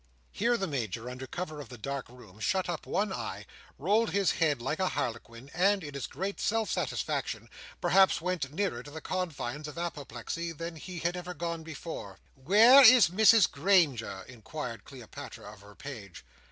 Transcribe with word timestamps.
Here 0.31 0.57
the 0.57 0.65
Major, 0.65 1.11
under 1.11 1.27
cover 1.27 1.61
of 1.61 1.69
the 1.69 1.77
dark 1.77 2.09
room, 2.09 2.39
shut 2.39 2.67
up 2.67 2.87
one 2.87 3.13
eye, 3.13 3.45
rolled 3.77 4.09
his 4.09 4.31
head 4.31 4.59
like 4.59 4.79
a 4.79 4.89
Harlequin, 4.89 5.51
and, 5.53 5.83
in 5.83 5.93
his 5.93 6.07
great 6.07 6.39
self 6.39 6.71
satisfaction, 6.71 7.47
perhaps 7.81 8.19
went 8.19 8.51
nearer 8.51 8.81
to 8.81 8.89
the 8.89 8.99
confines 8.99 9.67
of 9.67 9.77
apoplexy 9.77 10.53
than 10.53 10.75
he 10.77 10.97
had 10.97 11.15
ever 11.15 11.35
gone 11.35 11.61
before. 11.61 12.17
"Where 12.33 12.81
is 12.81 13.09
Mrs 13.09 13.51
Granger?" 13.51 14.25
inquired 14.27 14.85
Cleopatra 14.85 15.53
of 15.53 15.61
her 15.61 15.75
page. 15.75 16.25